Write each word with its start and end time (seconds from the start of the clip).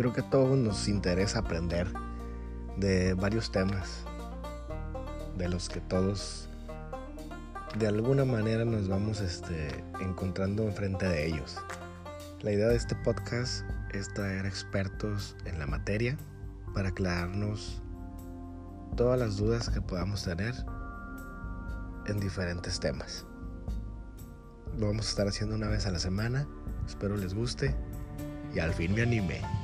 creo 0.00 0.14
que 0.14 0.22
a 0.22 0.30
todos 0.30 0.56
nos 0.56 0.88
interesa 0.88 1.40
aprender 1.40 1.86
de 2.78 3.12
varios 3.12 3.52
temas, 3.52 4.06
de 5.36 5.46
los 5.46 5.68
que 5.68 5.82
todos 5.82 6.48
de 7.78 7.86
alguna 7.86 8.24
manera 8.24 8.64
nos 8.64 8.88
vamos 8.88 9.20
este, 9.20 9.84
encontrando 10.00 10.62
enfrente 10.62 11.06
de 11.06 11.26
ellos. 11.26 11.58
La 12.40 12.50
idea 12.50 12.68
de 12.68 12.76
este 12.76 12.94
podcast 13.04 13.62
es 13.92 14.08
traer 14.14 14.46
expertos 14.46 15.36
en 15.44 15.58
la 15.58 15.66
materia 15.66 16.16
para 16.72 16.88
aclararnos 16.88 17.82
todas 18.96 19.20
las 19.20 19.36
dudas 19.36 19.68
que 19.68 19.82
podamos 19.82 20.24
tener 20.24 20.54
en 22.06 22.18
diferentes 22.20 22.80
temas. 22.80 23.26
Lo 24.78 24.86
vamos 24.86 25.08
a 25.08 25.10
estar 25.10 25.28
haciendo 25.28 25.56
una 25.56 25.68
vez 25.68 25.84
a 25.84 25.90
la 25.90 25.98
semana. 25.98 26.48
Espero 26.86 27.18
les 27.18 27.34
guste 27.34 27.76
y 28.54 28.60
al 28.60 28.72
fin 28.72 28.94
me 28.94 29.02
anime. 29.02 29.59